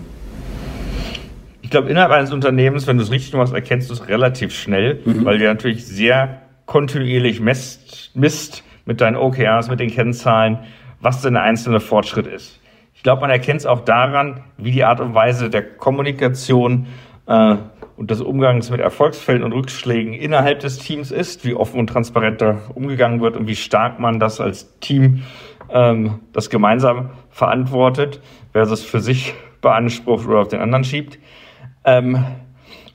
Ich 1.67 1.71
glaube, 1.71 1.89
innerhalb 1.89 2.13
eines 2.13 2.31
Unternehmens, 2.31 2.87
wenn 2.87 2.95
du 2.95 3.03
es 3.03 3.11
richtig 3.11 3.33
machst, 3.33 3.53
erkennst 3.53 3.89
du 3.89 3.93
es 3.93 4.07
relativ 4.07 4.55
schnell, 4.55 5.01
mhm. 5.03 5.25
weil 5.25 5.37
du 5.37 5.43
natürlich 5.43 5.85
sehr 5.85 6.43
kontinuierlich 6.65 7.41
misst, 7.41 8.11
misst 8.15 8.63
mit 8.85 9.01
deinen 9.01 9.17
OKRs, 9.17 9.69
mit 9.69 9.81
den 9.81 9.89
Kennzahlen, 9.89 10.59
was 11.01 11.21
denn 11.21 11.33
der 11.33 11.43
einzelne 11.43 11.81
Fortschritt 11.81 12.25
ist. 12.25 12.61
Ich 12.93 13.03
glaube, 13.03 13.19
man 13.19 13.29
erkennt 13.29 13.59
es 13.59 13.65
auch 13.65 13.81
daran, 13.81 14.45
wie 14.57 14.71
die 14.71 14.85
Art 14.85 15.01
und 15.01 15.13
Weise 15.13 15.49
der 15.49 15.61
Kommunikation 15.61 16.87
äh, 17.25 17.55
und 17.97 18.11
des 18.11 18.21
Umgangs 18.21 18.69
mit 18.69 18.79
Erfolgsfällen 18.79 19.43
und 19.43 19.51
Rückschlägen 19.51 20.13
innerhalb 20.13 20.61
des 20.61 20.79
Teams 20.79 21.11
ist, 21.11 21.43
wie 21.43 21.53
offen 21.53 21.81
und 21.81 21.87
transparent 21.87 22.39
da 22.39 22.59
umgegangen 22.75 23.19
wird 23.19 23.35
und 23.35 23.45
wie 23.47 23.57
stark 23.57 23.99
man 23.99 24.21
das 24.21 24.39
als 24.39 24.79
Team 24.79 25.23
ähm, 25.69 26.19
das 26.31 26.49
gemeinsam 26.49 27.09
verantwortet, 27.29 28.21
versus 28.53 28.85
für 28.85 29.01
sich 29.01 29.33
beansprucht 29.61 30.27
oder 30.27 30.39
auf 30.39 30.47
den 30.47 30.59
anderen 30.59 30.83
schiebt. 30.83 31.19
Ähm, 31.85 32.23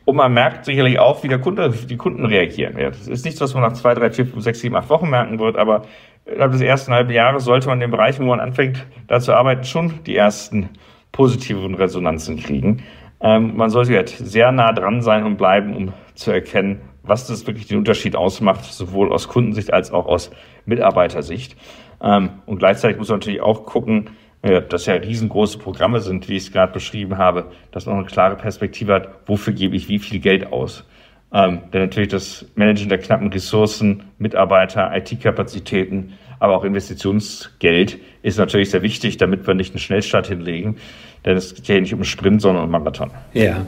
und 0.04 0.16
man 0.16 0.32
merkt 0.32 0.64
sicherlich 0.64 0.98
auch, 0.98 1.22
wie 1.22 1.28
der 1.28 1.38
Kunde, 1.38 1.70
die 1.70 1.96
Kunden 1.96 2.26
reagieren. 2.26 2.76
Ja, 2.78 2.90
das 2.90 3.06
ist 3.06 3.24
nichts, 3.24 3.40
was 3.40 3.54
man 3.54 3.62
nach 3.62 3.72
zwei, 3.74 3.94
drei, 3.94 4.10
vier, 4.10 4.26
fünf, 4.26 4.42
sechs, 4.42 4.60
sieben, 4.60 4.74
acht 4.74 4.90
Wochen 4.90 5.08
merken 5.08 5.38
wird, 5.38 5.56
aber 5.56 5.82
innerhalb 6.26 6.52
des 6.52 6.60
ersten 6.60 6.92
halben 6.92 7.12
Jahres 7.12 7.44
sollte 7.44 7.68
man 7.68 7.78
in 7.78 7.82
den 7.82 7.90
Bereichen, 7.90 8.24
wo 8.24 8.30
man 8.30 8.40
anfängt, 8.40 8.84
da 9.06 9.20
zu 9.20 9.32
arbeiten, 9.32 9.64
schon 9.64 10.02
die 10.04 10.16
ersten 10.16 10.70
positiven 11.12 11.74
Resonanzen 11.74 12.36
kriegen. 12.38 12.82
Ähm, 13.20 13.56
man 13.56 13.70
sollte 13.70 13.94
halt 13.94 14.08
sehr 14.08 14.50
nah 14.50 14.72
dran 14.72 15.02
sein 15.02 15.24
und 15.24 15.36
bleiben, 15.36 15.76
um 15.76 15.92
zu 16.14 16.32
erkennen, 16.32 16.80
was 17.04 17.26
das 17.28 17.46
wirklich 17.46 17.68
den 17.68 17.78
Unterschied 17.78 18.16
ausmacht, 18.16 18.64
sowohl 18.64 19.12
aus 19.12 19.28
Kundensicht 19.28 19.72
als 19.72 19.92
auch 19.92 20.06
aus 20.06 20.32
Mitarbeitersicht. 20.64 21.56
Ähm, 22.02 22.30
und 22.46 22.58
gleichzeitig 22.58 22.98
muss 22.98 23.08
man 23.08 23.20
natürlich 23.20 23.40
auch 23.40 23.64
gucken, 23.64 24.10
äh, 24.42 24.60
dass 24.60 24.86
ja 24.86 24.94
riesengroße 24.94 25.58
Programme 25.58 26.00
sind, 26.00 26.28
wie 26.28 26.36
ich 26.36 26.44
es 26.44 26.52
gerade 26.52 26.72
beschrieben 26.72 27.16
habe, 27.18 27.46
dass 27.70 27.86
man 27.86 27.96
eine 27.96 28.06
klare 28.06 28.36
Perspektive 28.36 28.92
hat, 28.94 29.08
wofür 29.26 29.52
gebe 29.52 29.76
ich 29.76 29.88
wie 29.88 29.98
viel 29.98 30.20
Geld 30.20 30.52
aus. 30.52 30.84
Ähm, 31.32 31.60
denn 31.72 31.82
natürlich 31.82 32.10
das 32.10 32.44
Managen 32.56 32.88
der 32.88 32.98
knappen 32.98 33.28
Ressourcen, 33.32 34.02
Mitarbeiter, 34.18 34.94
IT-Kapazitäten, 34.94 36.12
aber 36.40 36.56
auch 36.56 36.64
Investitionsgeld 36.64 37.98
ist 38.22 38.38
natürlich 38.38 38.70
sehr 38.70 38.82
wichtig, 38.82 39.16
damit 39.16 39.46
wir 39.46 39.54
nicht 39.54 39.72
einen 39.72 39.78
Schnellstart 39.78 40.26
hinlegen. 40.26 40.76
Denn 41.24 41.36
es 41.36 41.54
geht 41.54 41.68
ja 41.68 41.80
nicht 41.80 41.94
um 41.94 42.04
Sprint, 42.04 42.42
sondern 42.42 42.64
um 42.64 42.70
Marathon. 42.70 43.12
Ja. 43.32 43.64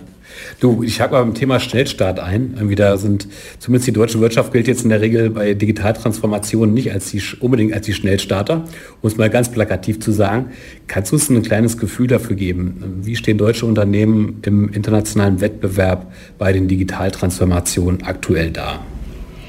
Du, 0.61 0.83
ich 0.83 1.01
hake 1.01 1.13
mal 1.13 1.23
beim 1.23 1.35
Thema 1.35 1.61
Schnellstart 1.61 2.21
ein. 2.21 2.55
Irgendwie 2.55 2.75
da 2.75 2.97
sind, 2.97 3.29
zumindest 3.59 3.89
die 3.89 3.93
deutsche 3.93 4.21
Wirtschaft 4.21 4.53
gilt 4.53 4.69
jetzt 4.69 4.85
in 4.85 4.91
der 4.91 5.01
Regel 5.01 5.31
bei 5.31 5.55
Digitaltransformationen 5.55 6.75
nicht 6.75 6.93
als 6.93 7.11
die, 7.11 7.23
unbedingt 7.41 7.73
als 7.73 7.87
die 7.87 7.95
Schnellstarter, 7.95 8.65
um 9.01 9.09
es 9.09 9.17
mal 9.17 9.31
ganz 9.31 9.51
plakativ 9.51 10.01
zu 10.01 10.13
sagen. 10.13 10.47
Kannst 10.87 11.13
du 11.13 11.17
uns 11.17 11.29
ein 11.29 11.43
kleines 11.43 11.79
Gefühl 11.79 12.07
dafür 12.07 12.37
geben? 12.37 13.01
Wie 13.03 13.17
stehen 13.17 13.39
deutsche 13.39 13.67
Unternehmen 13.67 14.41
im 14.43 14.69
internationalen 14.69 15.41
Wettbewerb 15.41 16.13
bei 16.39 16.53
den 16.53 16.69
Digitaltransformationen 16.69 18.03
aktuell 18.03 18.51
da? 18.51 18.81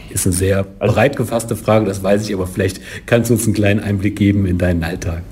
Ist 0.09 0.25
eine 0.25 0.33
sehr 0.33 0.65
also, 0.79 0.95
breit 0.95 1.17
gefasste 1.17 1.57
Frage, 1.57 1.85
das 1.85 2.01
weiß 2.01 2.27
ich, 2.27 2.33
aber 2.33 2.47
vielleicht 2.47 2.79
kannst 3.05 3.29
du 3.29 3.33
uns 3.33 3.45
einen 3.45 3.53
kleinen 3.53 3.81
Einblick 3.81 4.15
geben 4.15 4.45
in 4.45 4.57
deinen 4.57 4.83
Alltag. 4.83 5.23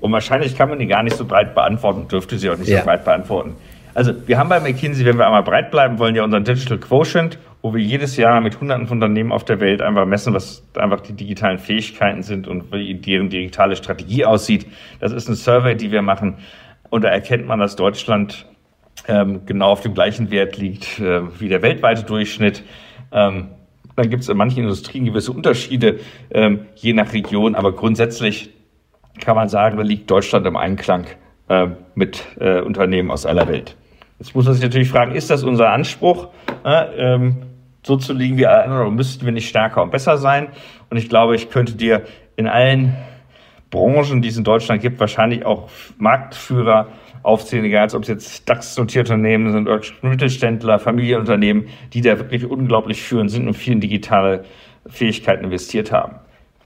Und 0.00 0.12
wahrscheinlich 0.12 0.56
kann 0.56 0.70
man 0.70 0.78
die 0.78 0.86
gar 0.86 1.02
nicht 1.02 1.16
so 1.16 1.26
breit 1.26 1.54
beantworten, 1.54 2.08
dürfte 2.08 2.38
sie 2.38 2.48
auch 2.48 2.56
nicht 2.56 2.68
ja. 2.68 2.78
so 2.78 2.84
breit 2.84 3.04
beantworten. 3.04 3.56
Also 3.94 4.12
wir 4.26 4.38
haben 4.38 4.48
bei 4.48 4.60
McKinsey, 4.60 5.04
wenn 5.04 5.18
wir 5.18 5.26
einmal 5.26 5.42
breit 5.42 5.70
bleiben 5.70 5.98
wollen, 5.98 6.14
ja 6.14 6.24
unseren 6.24 6.44
Digital 6.44 6.78
Quotient, 6.78 7.38
wo 7.62 7.74
wir 7.74 7.82
jedes 7.82 8.16
Jahr 8.16 8.40
mit 8.40 8.60
hunderten 8.60 8.86
von 8.86 8.98
Unternehmen 8.98 9.32
auf 9.32 9.44
der 9.44 9.60
Welt 9.60 9.82
einfach 9.82 10.06
messen, 10.06 10.32
was 10.32 10.62
einfach 10.76 11.00
die 11.00 11.12
digitalen 11.12 11.58
Fähigkeiten 11.58 12.22
sind 12.22 12.48
und 12.48 12.72
wie 12.72 12.94
deren 12.94 13.28
digitale 13.28 13.76
Strategie 13.76 14.24
aussieht. 14.24 14.66
Das 15.00 15.12
ist 15.12 15.26
eine 15.26 15.36
Survey, 15.36 15.76
die 15.76 15.90
wir 15.90 16.02
machen. 16.02 16.38
Und 16.88 17.04
da 17.04 17.08
erkennt 17.08 17.46
man, 17.46 17.58
dass 17.58 17.76
Deutschland 17.76 18.46
ähm, 19.08 19.42
genau 19.46 19.70
auf 19.70 19.80
dem 19.80 19.94
gleichen 19.94 20.30
Wert 20.30 20.56
liegt 20.56 20.98
äh, 20.98 21.22
wie 21.40 21.48
der 21.48 21.62
weltweite 21.62 22.04
Durchschnitt. 22.04 22.62
Ähm, 23.12 23.48
dann 23.96 24.08
gibt 24.08 24.22
es 24.22 24.28
in 24.28 24.36
manchen 24.36 24.62
Industrien 24.62 25.04
gewisse 25.04 25.32
Unterschiede, 25.32 26.00
ähm, 26.30 26.66
je 26.74 26.92
nach 26.92 27.12
Region, 27.12 27.54
aber 27.54 27.72
grundsätzlich 27.72 28.50
kann 29.20 29.36
man 29.36 29.48
sagen, 29.48 29.76
da 29.76 29.82
liegt 29.82 30.10
Deutschland 30.10 30.46
im 30.46 30.56
Einklang 30.56 31.06
äh, 31.48 31.68
mit 31.94 32.24
äh, 32.38 32.60
Unternehmen 32.60 33.10
aus 33.10 33.26
aller 33.26 33.48
Welt. 33.48 33.76
Jetzt 34.20 34.34
muss 34.34 34.44
man 34.44 34.52
sich 34.52 34.62
natürlich 34.62 34.90
fragen, 34.90 35.14
ist 35.14 35.30
das 35.30 35.42
unser 35.42 35.70
Anspruch, 35.70 36.28
äh, 36.62 37.14
ähm, 37.14 37.38
so 37.82 37.96
zu 37.96 38.12
liegen 38.12 38.36
wie 38.36 38.46
alle 38.46 38.64
anderen, 38.64 38.82
oder 38.82 38.90
müssten 38.90 39.24
wir 39.24 39.32
nicht 39.32 39.48
stärker 39.48 39.82
und 39.82 39.90
besser 39.90 40.18
sein? 40.18 40.48
Und 40.90 40.98
ich 40.98 41.08
glaube, 41.08 41.34
ich 41.34 41.48
könnte 41.48 41.74
dir 41.74 42.02
in 42.36 42.46
allen 42.46 42.94
Branchen, 43.70 44.20
die 44.20 44.28
es 44.28 44.36
in 44.36 44.44
Deutschland 44.44 44.82
gibt, 44.82 45.00
wahrscheinlich 45.00 45.46
auch 45.46 45.70
Marktführer 45.96 46.88
aufzählen, 47.22 47.64
egal 47.64 47.88
ob 47.94 48.02
es 48.02 48.08
jetzt 48.08 48.46
DAX-notierte 48.46 49.14
Unternehmen 49.14 49.52
sind, 49.52 50.02
Mittelständler, 50.02 50.78
Familienunternehmen, 50.78 51.68
die 51.94 52.02
da 52.02 52.18
wirklich 52.18 52.44
unglaublich 52.44 53.00
führend 53.00 53.30
sind 53.30 53.46
und 53.46 53.54
viel 53.54 53.72
in 53.72 53.80
digitale 53.80 54.44
Fähigkeiten 54.86 55.44
investiert 55.44 55.92
haben. 55.92 56.16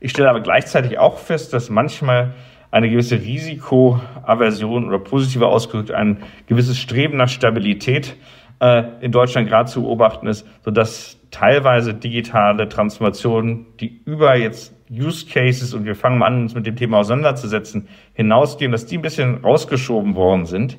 Ich 0.00 0.10
stelle 0.10 0.28
aber 0.28 0.40
gleichzeitig 0.40 0.98
auch 0.98 1.18
fest, 1.18 1.52
dass 1.52 1.70
manchmal 1.70 2.34
eine 2.74 2.90
gewisse 2.90 3.20
Risikoaversion 3.20 4.88
oder 4.88 4.98
positiver 4.98 5.46
ausgedrückt 5.46 5.92
ein 5.92 6.24
gewisses 6.48 6.76
Streben 6.76 7.16
nach 7.16 7.28
Stabilität 7.28 8.16
äh, 8.58 8.82
in 9.00 9.12
Deutschland 9.12 9.48
gerade 9.48 9.70
zu 9.70 9.82
beobachten 9.82 10.26
ist, 10.26 10.44
sodass 10.64 11.20
teilweise 11.30 11.94
digitale 11.94 12.68
Transformationen, 12.68 13.66
die 13.78 14.00
über 14.04 14.34
jetzt 14.34 14.74
Use 14.90 15.24
Cases 15.24 15.72
und 15.72 15.84
wir 15.84 15.94
fangen 15.94 16.18
mal 16.18 16.26
an, 16.26 16.42
uns 16.42 16.54
mit 16.56 16.66
dem 16.66 16.74
Thema 16.74 16.98
auseinanderzusetzen, 16.98 17.86
hinausgehen, 18.12 18.72
dass 18.72 18.86
die 18.86 18.98
ein 18.98 19.02
bisschen 19.02 19.36
rausgeschoben 19.44 20.16
worden 20.16 20.44
sind, 20.44 20.76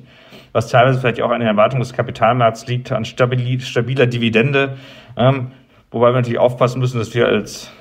was 0.52 0.68
teilweise 0.68 1.00
vielleicht 1.00 1.22
auch 1.22 1.30
an 1.30 1.40
der 1.40 1.48
Erwartung 1.48 1.80
des 1.80 1.94
Kapitalmarkts 1.94 2.66
liegt, 2.66 2.92
an 2.92 3.06
stabiler 3.06 4.06
Dividende, 4.06 4.76
ähm, 5.16 5.52
wobei 5.90 6.08
wir 6.08 6.16
natürlich 6.16 6.38
aufpassen 6.38 6.78
müssen, 6.78 6.98
dass 6.98 7.14
wir 7.14 7.26
als 7.26 7.72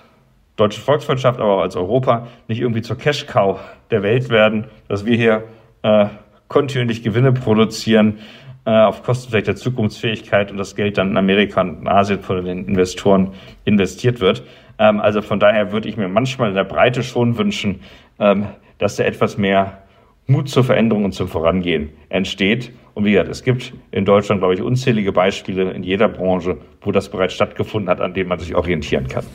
deutsche 0.55 0.81
Volkswirtschaft, 0.81 1.39
aber 1.39 1.57
auch 1.57 1.61
als 1.61 1.75
Europa 1.75 2.27
nicht 2.47 2.61
irgendwie 2.61 2.81
zur 2.81 2.97
Cash-Cow 2.97 3.59
der 3.91 4.03
Welt 4.03 4.29
werden, 4.29 4.65
dass 4.87 5.05
wir 5.05 5.17
hier 5.17 5.43
äh, 5.83 6.07
kontinuierlich 6.47 7.03
Gewinne 7.03 7.33
produzieren 7.33 8.19
äh, 8.65 8.71
auf 8.71 9.03
Kosten 9.03 9.29
vielleicht 9.29 9.47
der 9.47 9.55
Zukunftsfähigkeit 9.55 10.51
und 10.51 10.57
das 10.57 10.75
Geld 10.75 10.97
dann 10.97 11.11
in 11.11 11.17
Amerika 11.17 11.61
und 11.61 11.81
in 11.81 11.87
Asien 11.87 12.21
von 12.21 12.43
den 12.43 12.67
Investoren 12.67 13.33
investiert 13.63 14.19
wird. 14.19 14.43
Ähm, 14.79 14.99
also 14.99 15.21
von 15.21 15.39
daher 15.39 15.71
würde 15.71 15.87
ich 15.87 15.97
mir 15.97 16.07
manchmal 16.07 16.49
in 16.49 16.55
der 16.55 16.63
Breite 16.63 17.03
schon 17.03 17.37
wünschen, 17.37 17.81
ähm, 18.19 18.47
dass 18.77 18.95
da 18.95 19.03
etwas 19.03 19.37
mehr 19.37 19.83
Mut 20.27 20.49
zur 20.49 20.63
Veränderung 20.63 21.05
und 21.05 21.11
zum 21.11 21.27
Vorangehen 21.27 21.89
entsteht. 22.09 22.71
Und 22.95 23.05
wie 23.05 23.11
gesagt, 23.11 23.29
es 23.29 23.43
gibt 23.43 23.73
in 23.91 24.05
Deutschland, 24.05 24.41
glaube 24.41 24.55
ich, 24.55 24.61
unzählige 24.61 25.11
Beispiele 25.11 25.71
in 25.71 25.83
jeder 25.83 26.07
Branche, 26.07 26.57
wo 26.81 26.91
das 26.91 27.09
bereits 27.09 27.33
stattgefunden 27.33 27.89
hat, 27.89 28.01
an 28.01 28.13
dem 28.13 28.29
man 28.29 28.39
sich 28.39 28.55
orientieren 28.55 29.07
kann. 29.07 29.25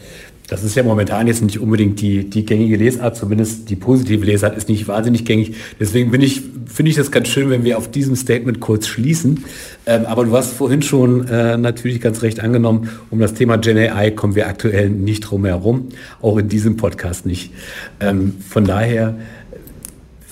Das 0.50 0.64
ist 0.64 0.74
ja 0.74 0.82
momentan 0.82 1.28
jetzt 1.28 1.42
nicht 1.42 1.60
unbedingt 1.60 2.00
die, 2.00 2.28
die 2.28 2.44
gängige 2.44 2.76
Lesart, 2.76 3.16
zumindest 3.16 3.70
die 3.70 3.76
positive 3.76 4.26
Lesart 4.26 4.56
ist 4.56 4.68
nicht 4.68 4.88
wahnsinnig 4.88 5.24
gängig. 5.24 5.54
Deswegen 5.78 6.12
ich, 6.20 6.42
finde 6.66 6.90
ich 6.90 6.96
das 6.96 7.12
ganz 7.12 7.28
schön, 7.28 7.50
wenn 7.50 7.62
wir 7.62 7.78
auf 7.78 7.88
diesem 7.88 8.16
Statement 8.16 8.58
kurz 8.58 8.88
schließen. 8.88 9.44
Ähm, 9.86 10.06
aber 10.06 10.24
du 10.24 10.36
hast 10.36 10.52
vorhin 10.52 10.82
schon 10.82 11.28
äh, 11.28 11.56
natürlich 11.56 12.00
ganz 12.00 12.22
recht 12.22 12.40
angenommen, 12.40 12.90
um 13.10 13.20
das 13.20 13.34
Thema 13.34 13.58
Gen 13.58 13.78
AI 13.78 14.10
kommen 14.10 14.34
wir 14.34 14.48
aktuell 14.48 14.90
nicht 14.90 15.20
drum 15.20 15.44
herum, 15.44 15.90
auch 16.20 16.36
in 16.36 16.48
diesem 16.48 16.76
Podcast 16.76 17.26
nicht. 17.26 17.52
Ähm, 18.00 18.34
von 18.48 18.64
daher, 18.64 19.14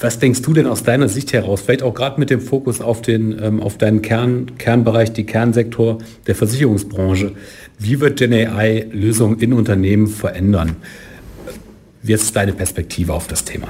was 0.01 0.19
denkst 0.19 0.43
du 0.43 0.53
denn 0.53 0.67
aus 0.67 0.83
deiner 0.83 1.09
Sicht 1.09 1.33
heraus, 1.33 1.63
vielleicht 1.63 1.83
auch 1.83 1.95
gerade 1.95 2.21
mit 2.21 2.31
dem 2.31 2.41
Fokus 2.41 2.81
auf, 2.81 3.03
den, 3.03 3.39
ähm, 3.43 3.61
auf 3.61 3.79
deinen 3.79 4.03
Kern, 4.03 4.57
Kernbereich, 4.59 5.13
die 5.13 5.27
Kernsektor 5.27 5.99
der 6.27 6.35
Versicherungsbranche? 6.35 7.33
Wie 7.79 8.01
wird 8.01 8.19
Gen 8.19 8.33
AI 8.33 8.87
Lösungen 8.93 9.41
in 9.41 9.53
Unternehmen 9.53 10.07
verändern? 10.07 10.77
Wie 12.03 12.13
ist 12.13 12.35
deine 12.37 12.53
Perspektive 12.53 13.13
auf 13.13 13.27
das 13.27 13.45
Thema? 13.45 13.69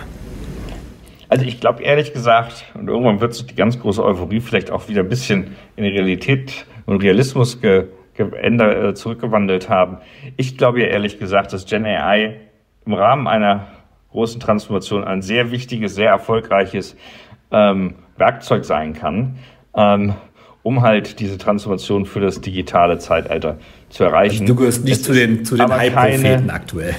Also 1.31 1.45
ich 1.45 1.61
glaube 1.61 1.83
ehrlich 1.83 2.13
gesagt, 2.13 2.65
und 2.75 2.89
irgendwann 2.89 3.21
wird 3.21 3.35
sich 3.35 3.47
die 3.47 3.55
ganz 3.55 3.79
große 3.79 4.03
Euphorie 4.03 4.41
vielleicht 4.41 4.71
auch 4.71 4.89
wieder 4.89 5.03
ein 5.03 5.09
bisschen 5.09 5.57
in 5.77 5.85
Realität 5.85 6.67
und 6.87 7.03
Realismus 7.03 7.61
ge, 7.61 7.85
geändert, 8.15 8.85
äh, 8.85 8.95
zurückgewandelt 8.95 9.69
haben. 9.69 9.99
Ich 10.37 10.57
glaube 10.57 10.81
ja 10.81 10.87
ehrlich 10.87 11.19
gesagt, 11.19 11.53
dass 11.53 11.67
Gen 11.67 11.85
AI 11.85 12.37
im 12.87 12.95
Rahmen 12.95 13.27
einer 13.27 13.69
großen 14.19 14.41
Transformation 14.41 15.05
ein 15.05 15.23
sehr 15.23 15.53
wichtiges, 15.53 15.95
sehr 15.95 16.11
erfolgreiches 16.11 16.97
ähm, 17.53 17.95
Werkzeug 18.17 18.65
sein 18.65 18.93
kann. 18.93 19.37
Ähm, 19.77 20.15
um 20.65 20.83
halt 20.83 21.21
diese 21.21 21.39
Transformation 21.39 22.05
für 22.05 22.21
das 22.21 22.41
digitale 22.41 22.99
Zeitalter 22.99 23.59
zu 23.91 24.03
erreichen. 24.03 24.43
Also 24.43 24.55
du 24.55 24.57
gehörst 24.57 24.85
nicht 24.85 24.97
es 24.97 25.03
zu 25.05 25.13
den, 25.13 25.45
zu 25.45 25.57
den 25.57 25.73
Hype-Propheten 25.73 26.51
aktuell. 26.51 26.97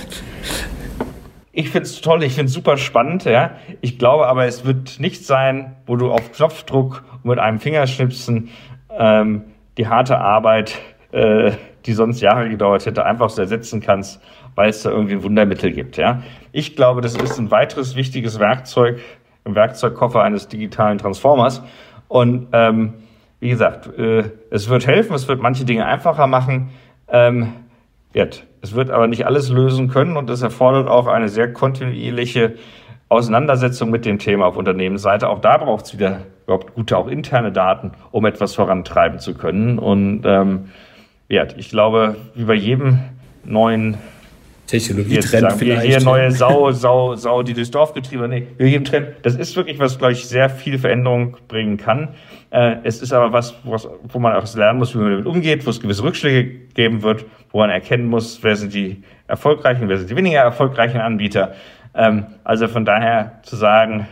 Ich 1.52 1.70
finde 1.70 1.84
es 1.84 2.00
toll, 2.00 2.24
ich 2.24 2.34
finde 2.34 2.48
es 2.48 2.54
super 2.54 2.78
spannend. 2.78 3.26
Ja. 3.26 3.58
Ich 3.82 4.00
glaube 4.00 4.28
aber, 4.28 4.46
es 4.46 4.64
wird 4.64 5.02
nicht 5.02 5.26
sein, 5.26 5.76
wo 5.86 5.98
du 5.98 6.10
auf 6.10 6.32
Knopfdruck 6.32 7.04
und 7.22 7.30
mit 7.30 7.38
einem 7.38 7.60
Fingerschnipsen 7.60 8.50
ähm, 8.98 9.44
die 9.78 9.88
harte 9.88 10.20
Arbeit 10.20 10.80
äh, 11.12 11.52
die 11.86 11.94
sonst 11.94 12.22
Jahre 12.22 12.50
gedauert 12.50 12.86
hätte, 12.86 13.06
einfach 13.06 13.30
so 13.30 13.42
ersetzen 13.42 13.82
kannst, 13.82 14.22
weil 14.56 14.70
es 14.70 14.84
da 14.84 14.92
irgendwie 14.92 15.24
Wundermittel 15.24 15.72
gibt. 15.72 15.98
Ja? 15.98 16.22
Ich 16.52 16.76
glaube, 16.76 17.02
das 17.02 17.16
ist 17.16 17.38
ein 17.40 17.52
weiteres 17.52 17.96
wichtiges 17.96 18.40
Werkzeug 18.40 19.00
im 19.46 19.56
Werkzeugkoffer 19.56 20.22
eines 20.22 20.48
digitalen 20.48 20.98
Transformers. 20.98 21.62
Und 22.08 22.48
ähm, 22.54 22.94
wie 23.40 23.50
gesagt, 23.50 23.98
äh, 23.98 24.32
es 24.50 24.70
wird 24.70 24.86
helfen, 24.86 25.14
es 25.14 25.28
wird 25.28 25.42
manche 25.42 25.66
Dinge 25.66 25.86
einfacher 25.86 26.28
machen. 26.28 26.70
Ähm, 27.08 27.54
wird. 28.14 28.46
Es 28.62 28.76
wird 28.76 28.90
aber 28.90 29.08
nicht 29.08 29.26
alles 29.26 29.50
lösen 29.50 29.88
können 29.88 30.18
und 30.18 30.30
es 30.30 30.42
erfordert 30.42 30.88
auch 30.88 31.08
eine 31.08 31.30
sehr 31.30 31.54
kontinuierliche 31.54 32.56
Auseinandersetzung 33.08 33.90
mit 33.90 34.06
dem 34.06 34.20
Thema 34.20 34.46
auf 34.46 34.58
Unternehmensseite. 34.58 35.30
Auch 35.30 35.40
da 35.40 35.58
braucht 35.58 35.86
es 35.86 35.94
wieder 35.94 36.22
überhaupt 36.46 36.76
gute, 36.76 36.98
auch 36.98 37.08
interne 37.08 37.52
Daten, 37.52 37.92
um 38.12 38.26
etwas 38.26 38.56
vorantreiben 38.56 39.20
zu 39.20 39.34
können. 39.34 39.80
Und 39.80 40.24
ähm, 40.26 40.70
ja, 41.30 41.48
ich 41.56 41.70
glaube, 41.70 42.16
wie 42.36 42.44
bei 42.44 42.56
jedem 42.56 43.00
neuen 43.46 43.98
Technologietrend 44.70 45.54
vielleicht. 45.54 45.86
Hier, 45.86 46.02
neue 46.02 46.32
Sau, 46.32 46.72
Sau, 46.72 47.16
Sau, 47.16 47.42
die 47.42 47.54
durchs 47.54 47.72
Dorf 47.72 47.94
getrieben 47.94 48.22
wird. 48.22 48.32
Nee, 48.32 48.48
wir 48.58 48.68
jedem 48.68 48.86
Trend. 48.86 49.08
Das 49.24 49.36
ist 49.36 49.56
wirklich 49.56 49.80
was, 49.80 49.98
glaube 49.98 50.14
ich, 50.14 50.28
sehr 50.28 50.50
viel 50.50 50.78
Veränderung 50.78 51.38
bringen 51.48 51.78
kann. 51.78 52.10
Äh, 52.52 52.78
es 52.84 53.02
ist 53.02 53.12
aber 53.12 53.34
was, 53.34 53.56
was, 53.64 53.88
wo 54.04 54.20
man 54.20 54.36
auch 54.36 54.56
lernen 54.56 54.80
muss, 54.80 54.94
wie 54.94 55.00
man 55.00 55.12
damit 55.12 55.26
umgeht, 55.26 55.66
wo 55.66 55.72
es 55.72 55.80
gewisse 55.80 56.04
Rückschläge 56.04 56.68
geben 56.74 57.02
wird, 57.02 57.26
wo 57.52 57.60
man 57.60 57.72
erkennen 57.72 58.08
muss, 58.08 58.44
wer 58.44 58.56
sind 58.56 58.74
die 58.74 59.04
erfolgreichen, 59.28 59.90
wer 59.90 59.98
sind 59.98 60.10
die 60.10 60.16
weniger 60.16 60.42
erfolgreichen 60.42 61.00
Anbieter. 61.00 61.54
Ähm, 61.96 62.26
also 62.44 62.68
von 62.68 62.86
daher 62.86 63.40
zu 63.44 63.56
sagen, 63.56 64.08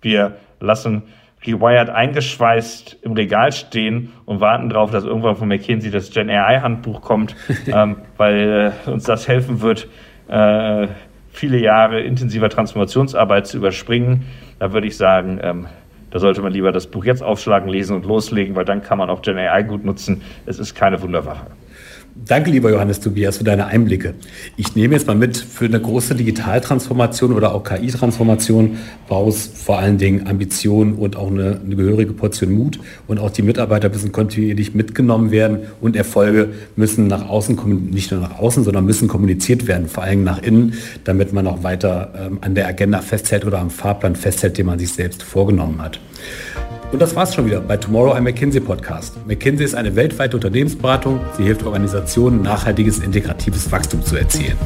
wir 0.00 0.36
lassen 0.60 1.02
Rewired 1.46 1.88
eingeschweißt 1.88 2.98
im 3.02 3.12
Regal 3.12 3.52
stehen 3.52 4.12
und 4.26 4.40
warten 4.40 4.68
darauf, 4.68 4.90
dass 4.90 5.04
irgendwann 5.04 5.36
von 5.36 5.48
McKinsey 5.48 5.90
das 5.90 6.10
Gen 6.10 6.28
AI 6.28 6.60
Handbuch 6.60 7.00
kommt, 7.00 7.34
ähm, 7.66 7.96
weil 8.16 8.72
äh, 8.86 8.90
uns 8.90 9.04
das 9.04 9.26
helfen 9.26 9.62
wird, 9.62 9.88
äh, 10.28 10.88
viele 11.30 11.58
Jahre 11.58 12.00
intensiver 12.00 12.50
Transformationsarbeit 12.50 13.46
zu 13.46 13.56
überspringen. 13.56 14.26
Da 14.58 14.72
würde 14.72 14.86
ich 14.86 14.96
sagen, 14.96 15.40
ähm, 15.42 15.66
da 16.10 16.18
sollte 16.18 16.42
man 16.42 16.52
lieber 16.52 16.72
das 16.72 16.88
Buch 16.88 17.04
jetzt 17.04 17.22
aufschlagen, 17.22 17.68
lesen 17.68 17.96
und 17.96 18.04
loslegen, 18.04 18.56
weil 18.56 18.64
dann 18.64 18.82
kann 18.82 18.98
man 18.98 19.08
auch 19.08 19.22
Gen 19.22 19.38
AI 19.38 19.62
gut 19.62 19.84
nutzen. 19.84 20.22
Es 20.44 20.58
ist 20.58 20.74
keine 20.74 21.00
Wunderwache. 21.00 21.46
Danke, 22.16 22.50
lieber 22.50 22.70
Johannes 22.70 22.98
Tobias, 22.98 23.38
für 23.38 23.44
deine 23.44 23.66
Einblicke. 23.66 24.14
Ich 24.56 24.74
nehme 24.74 24.94
jetzt 24.94 25.06
mal 25.06 25.14
mit, 25.14 25.36
für 25.36 25.66
eine 25.66 25.80
große 25.80 26.16
Digitaltransformation 26.16 27.32
oder 27.32 27.54
auch 27.54 27.62
KI-Transformation 27.62 28.78
braucht 29.06 29.28
es 29.28 29.46
vor 29.46 29.78
allen 29.78 29.96
Dingen 29.96 30.26
Ambition 30.26 30.94
und 30.94 31.16
auch 31.16 31.30
eine, 31.30 31.60
eine, 31.64 31.76
gehörige 31.76 32.12
Portion 32.12 32.52
Mut. 32.52 32.80
Und 33.06 33.18
auch 33.18 33.30
die 33.30 33.42
Mitarbeiter 33.42 33.88
müssen 33.88 34.10
kontinuierlich 34.10 34.74
mitgenommen 34.74 35.30
werden 35.30 35.60
und 35.80 35.94
Erfolge 35.94 36.48
müssen 36.74 37.06
nach 37.06 37.28
außen, 37.28 37.58
nicht 37.90 38.10
nur 38.10 38.20
nach 38.20 38.38
außen, 38.38 38.64
sondern 38.64 38.84
müssen 38.84 39.06
kommuniziert 39.06 39.68
werden, 39.68 39.88
vor 39.88 40.02
allem 40.02 40.24
nach 40.24 40.42
innen, 40.42 40.74
damit 41.04 41.32
man 41.32 41.46
auch 41.46 41.62
weiter 41.62 42.12
ähm, 42.16 42.38
an 42.40 42.56
der 42.56 42.66
Agenda 42.66 43.02
festhält 43.02 43.44
oder 43.44 43.60
am 43.60 43.70
Fahrplan 43.70 44.16
festhält, 44.16 44.58
den 44.58 44.66
man 44.66 44.78
sich 44.78 44.92
selbst 44.92 45.22
vorgenommen 45.22 45.80
hat. 45.80 46.00
Und 46.92 47.00
das 47.00 47.14
war's 47.14 47.34
schon 47.34 47.46
wieder 47.46 47.60
bei 47.60 47.76
Tomorrow 47.76 48.12
ein 48.12 48.24
McKinsey 48.24 48.60
Podcast. 48.60 49.14
McKinsey 49.26 49.64
ist 49.64 49.74
eine 49.74 49.94
weltweite 49.94 50.36
Unternehmensberatung. 50.36 51.20
Sie 51.36 51.44
hilft 51.44 51.62
Organisationen, 51.62 52.42
nachhaltiges, 52.42 52.98
integratives 52.98 53.70
Wachstum 53.70 54.04
zu 54.04 54.16
erzielen. 54.16 54.56